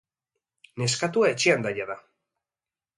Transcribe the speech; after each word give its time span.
Neskatoa 0.83 1.31
etxean 1.37 1.69
da 1.69 1.77
jada. 1.79 2.03